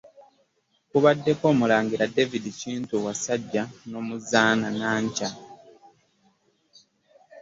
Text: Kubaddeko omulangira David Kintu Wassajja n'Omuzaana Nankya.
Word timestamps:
Kubaddeko 0.89 1.43
omulangira 1.53 2.11
David 2.15 2.45
Kintu 2.61 2.93
Wassajja 3.05 3.63
n'Omuzaana 3.89 4.67
Nankya. 4.77 5.29